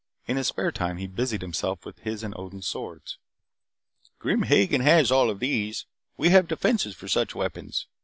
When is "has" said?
4.81-5.11